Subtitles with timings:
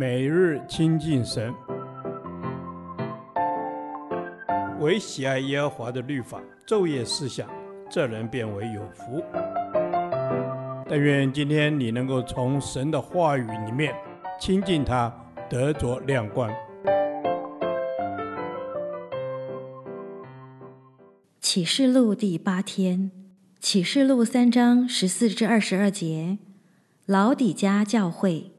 [0.00, 1.52] 每日亲近神，
[4.78, 7.50] 唯喜爱耶和华的律法，昼夜思想，
[7.90, 9.20] 这人便为有福。
[10.88, 13.92] 但愿今天你能够从神的话语里面
[14.38, 15.12] 亲近他，
[15.50, 16.48] 得着亮光。
[21.40, 23.10] 启示录第八天，
[23.58, 26.38] 启示录三章十四至二十二节，
[27.04, 28.52] 老底嘉教会。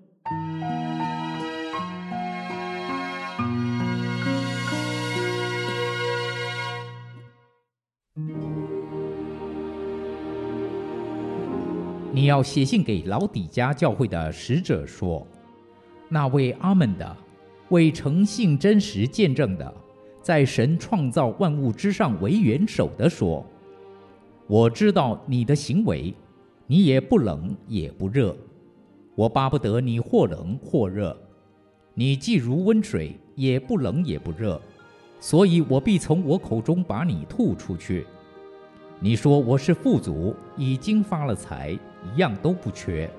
[12.11, 15.25] 你要写信给老底嘉教会的使者说：
[16.09, 17.17] 那位阿门的，
[17.69, 19.73] 为诚信真实见证的。
[20.21, 23.45] 在神创造万物之上为元首的说
[24.47, 26.13] ：“我知道你的行为，
[26.65, 28.35] 你也不冷也不热。
[29.15, 31.15] 我巴不得你或冷或热。
[31.93, 34.59] 你既如温水，也不冷也不热，
[35.19, 38.05] 所以我必从我口中把你吐出去。
[39.01, 41.77] 你说我是富足，已经发了财，
[42.13, 43.09] 一样都不缺，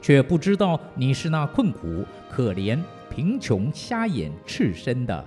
[0.00, 2.78] 却不知道你是那困苦、可怜、
[3.10, 5.22] 贫穷、瞎眼、赤身的。”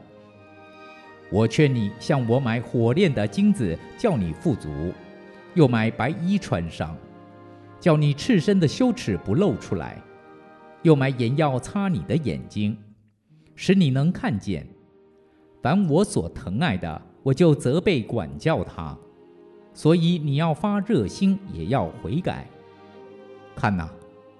[1.31, 4.69] 我劝你向我买火炼的金子，叫你富足；
[5.53, 6.97] 又买白衣穿上，
[7.80, 10.02] 叫你赤身的羞耻不露出来；
[10.81, 12.75] 又买眼药擦你的眼睛，
[13.53, 14.66] 使你能看见。
[15.61, 18.97] 凡我所疼爱的，我就责备管教他。
[19.75, 22.47] 所以你要发热心，也要悔改。
[23.55, 23.87] 看哪，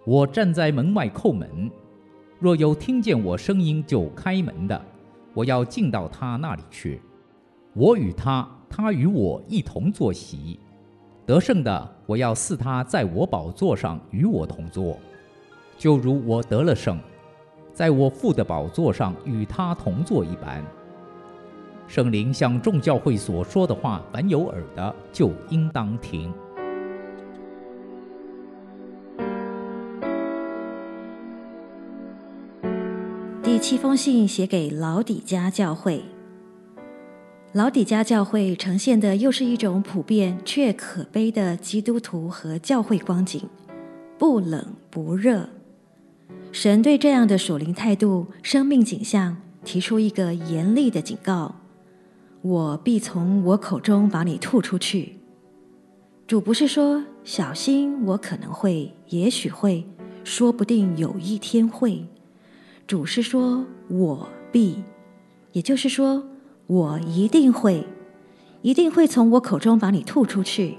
[0.05, 1.69] 我站在门外叩门，
[2.39, 4.81] 若有听见我声音就开门的。
[5.33, 7.02] 我要进到他那里去，
[7.73, 10.58] 我与他，他与我一同坐席。
[11.25, 14.97] 得胜的，我要赐他在我宝座上与我同坐，
[15.77, 16.97] 就如我得了胜，
[17.73, 20.64] 在我父的宝座上与他同坐一般。
[21.88, 26.33] 圣灵向众教会所说的话，凡有耳的就应当听。
[33.42, 36.04] 第七封信写给老底嘉教会。
[37.54, 43.42] 老底嘉教会呈现的又是一种普遍却可悲的基督徒和教会光景，
[44.17, 45.48] 不冷不热。
[46.52, 51.55] 神对这样的属灵态度、生命景象提出一个严厉的警告：
[52.48, 55.17] 我必从我口中把你吐出去。
[56.28, 59.83] 主不是说小心，我可能会，也许会，
[60.23, 62.05] 说不定有一天会。
[62.86, 64.84] 主是说：“我必，
[65.54, 66.23] 也就是说，
[66.67, 67.88] 我一定会，
[68.61, 70.78] 一定会从我口中把你吐出去。”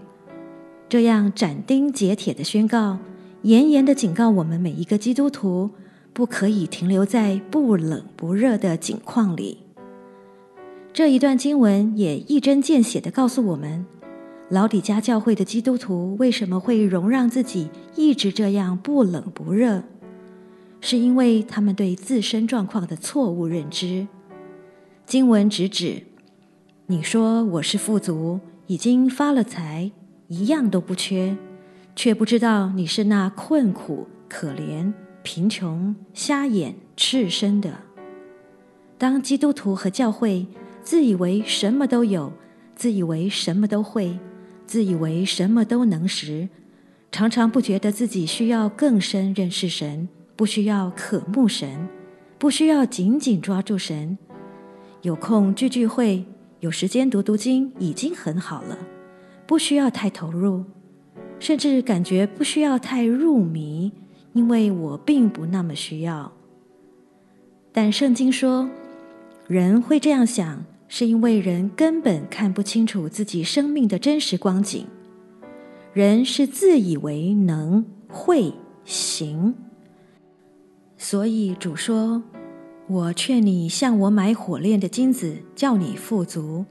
[0.89, 2.99] 这样斩钉截铁的宣告，
[3.43, 5.71] 严严的警告我们每一个基督徒，
[6.13, 9.66] 不可以停留在不冷不热的境况里。
[10.97, 13.85] 这一段经文也一针见血地告诉我们，
[14.49, 19.83] 老底嘉教会的基督徒为什么会容让自己一直这样不冷不热。
[20.81, 24.07] 是因为他们对自身状况的错误认知。
[25.05, 26.03] 经文直指，
[26.87, 29.93] 你说我是富足，已经发了财，
[30.29, 31.37] 一样都不缺，
[31.95, 34.91] 却不知道你是那困苦、可怜、
[35.23, 37.81] 贫穷、瞎眼、赤身的。
[38.97, 40.47] 当基督徒和教会
[40.87, 42.33] 自以为什么都有，
[42.77, 44.17] 自以为什么都会，
[44.69, 46.49] 自以为什么都能时，
[47.11, 50.09] 常常不觉得自己需要更深认识神。
[50.37, 51.89] 不需要渴慕神，
[52.39, 54.19] 不需要紧紧抓住神，
[55.01, 56.27] 有空聚聚会，
[56.61, 58.79] 有时间读读经已经很好了，
[59.47, 60.63] 不需要太投入，
[61.41, 63.91] 甚至感觉不需要太入迷，
[64.35, 66.31] 因为我并不那么需要。
[67.73, 68.69] 但圣经说，
[69.49, 74.87] 人会这样想，是因为人根本看不清楚自己生命的真实光景，
[75.93, 78.53] 人是自以为能会
[78.85, 79.55] 行。
[80.97, 82.23] 所以主说
[82.89, 86.65] ：“我劝你向我买火炼的金子，叫你富足；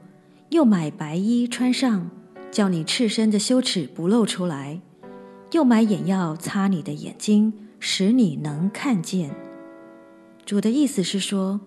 [0.48, 2.10] 又买白衣穿上，
[2.50, 4.80] 叫你赤身的羞耻不露出来；
[5.52, 9.30] 又买眼药擦你的眼睛，使你能看见。”
[10.46, 11.60] 主的意思是说，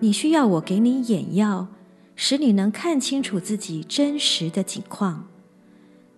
[0.00, 1.68] 你需要我给你眼药，
[2.14, 5.28] 使你能看清楚自己真实的景况。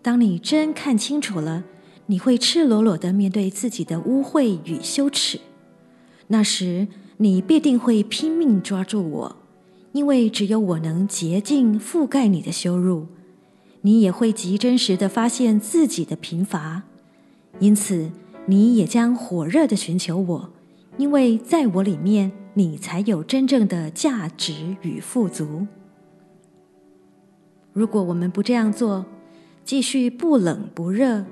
[0.02, 1.64] 当你真看清楚了，
[2.06, 5.41] 你会赤裸裸地面对自己的污秽与羞耻。
[6.26, 6.88] 那时，
[7.19, 9.37] 你必定会拼命抓住我，
[9.93, 13.06] 因为只有我能洁净覆盖你的羞辱。
[13.82, 16.82] 你也会极真实地发现自己的贫乏，
[17.61, 18.11] 因此
[18.47, 20.50] 你也将火热地寻求我，
[20.97, 25.67] 因为在我里面，你才有真正的价值与富足。
[27.75, 29.05] 如果我们不这样做，
[29.65, 31.25] 继续不冷不热，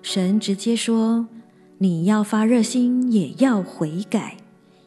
[0.00, 1.28] 神直接说
[1.76, 4.38] ：“你要发热心，也要悔改，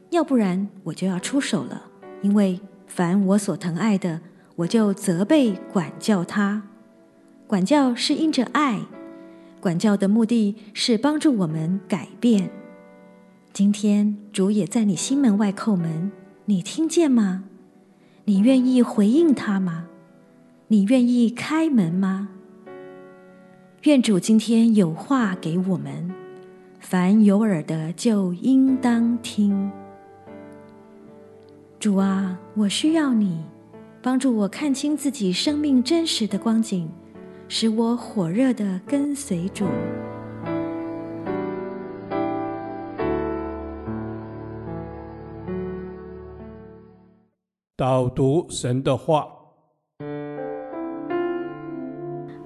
[0.10, 1.84] 要不然我就要出手了。
[2.24, 4.22] 因为凡我所疼爱的，
[4.56, 6.64] 我就责备管教他。
[7.46, 8.82] 管教是因着爱，
[9.60, 12.50] 管教的目的是帮助我们改变。
[13.54, 16.12] 今天主也在你心门外叩门，
[16.46, 17.44] 你听见吗？
[18.26, 19.86] 你愿意回应他吗？
[20.72, 22.30] 你愿意开门吗？
[23.86, 26.14] 愿主今天有话给我们，
[26.80, 29.72] 凡有耳的就应当听。
[31.80, 33.44] 主啊，我需要你
[34.04, 36.88] 帮助我看清自己生命真实的光景，
[37.48, 39.66] 使我火热的跟随主。
[47.76, 49.39] 导读神的话。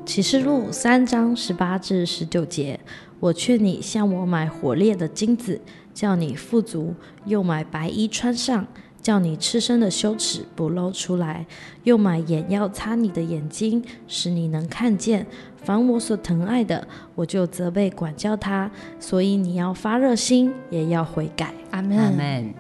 [0.06, 2.80] 启示录三章十八至十九节，
[3.20, 5.62] 我劝你向我买火炼的金子，
[5.94, 6.94] 叫你富足；
[7.26, 8.68] 又买白衣穿上，
[9.02, 11.46] 叫你赤身的羞耻不露出来；
[11.84, 15.26] 又买眼药擦你的眼睛，使你能看见。
[15.64, 16.86] 凡我所疼爱的，
[17.16, 18.70] 我就责备管教他。
[19.00, 21.54] 所以你要发热心，也要悔改。
[21.72, 21.98] 阿门。
[21.98, 22.54] 阿门。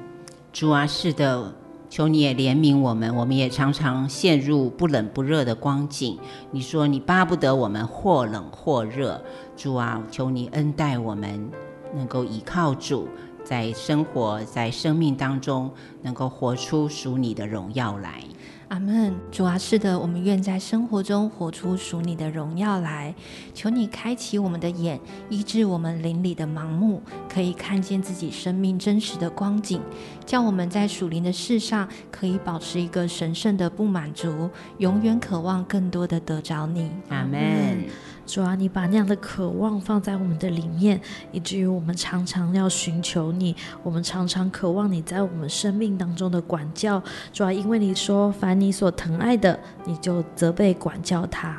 [0.53, 1.53] 主啊，是的。
[1.93, 6.17] 求你也怜悯我们，我们也常常陷入不冷不热的光景。
[6.49, 9.23] 你说你巴不得我们或冷或热，
[9.55, 11.51] 主啊，求你恩待我们，
[11.93, 13.07] 能够依靠主，
[13.43, 15.69] 在生活在生命当中，
[16.01, 18.23] 能够活出属你的荣耀来。
[18.73, 23.13] 阿门，主啊，是的，我们愿在生活中活出属你的荣耀来。
[23.53, 24.99] 求你开启我们的眼，
[25.29, 26.99] 医治我们灵里的盲目，
[27.31, 29.79] 可以看见自己生命真实的光景，
[30.25, 34.49] 叫我们在属灵的事上可以保持一个神圣的不满足，
[34.79, 36.89] 永远渴望更多的得着你。
[37.09, 37.85] 阿门。
[38.33, 40.99] 主啊，你把那样的渴望放在我们的里面，
[41.31, 46.99] 以至于我们常常要寻求你，我们常常渴望你在我们生命当中的管教。
[47.31, 51.49] 主啊，因为你说，凡你所疼爱的，你就责备管教他。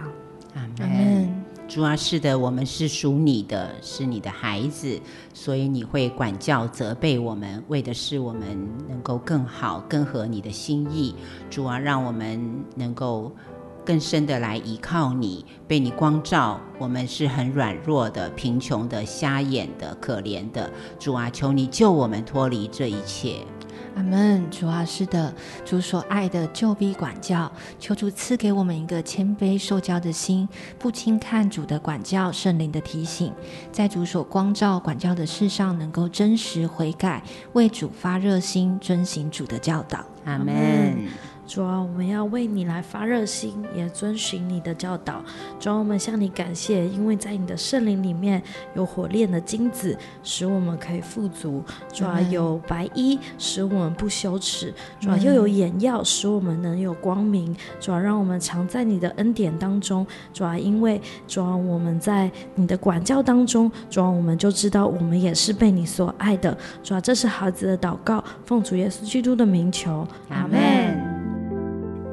[0.56, 1.44] 阿门。
[1.68, 5.00] 主啊，是的，我们是属你的，是你的孩子，
[5.32, 8.40] 所以你会管教责备我们，为的是我们
[8.88, 11.14] 能够更好、更合你的心意。
[11.48, 13.30] 主啊，让我们能够。
[13.84, 16.60] 更深的来依靠你，被你光照。
[16.78, 20.70] 我们是很软弱的、贫穷的、瞎眼的、可怜的。
[20.98, 23.36] 主啊，求你救我们脱离这一切。
[23.96, 24.50] 阿门。
[24.50, 25.32] 主啊，是的，
[25.64, 30.48] 主所爱的救逼管教，求主赐给我们一个谦卑受教的心，
[30.78, 33.32] 不轻看主的管教、圣灵的提醒，
[33.70, 37.22] 在主所光照管教的事上，能够真实悔改，
[37.52, 40.04] 为主发热心，遵行主的教导。
[40.24, 41.06] 阿门。
[41.46, 45.22] 主啊，我们要为你来发热心，也遵循你的教导。
[45.60, 48.42] 主啊，我们向你感谢，因为在你的圣灵里面
[48.74, 51.62] 有火炼的金子，使我们可以富足。
[51.92, 54.72] 主啊，有白衣，使我们不羞耻。
[54.98, 57.54] 主啊，又有眼药，使我们能有光明。
[57.78, 60.06] 主啊，让我们常在你的恩典当中。
[60.32, 66.56] 主啊，因为主啊，我们在你的管教当中，主啊，我们就知道我们也是被你所爱的。
[66.82, 70.63] 主啊，这是孩子的祷告，奉主耶稣基督的名求，阿门。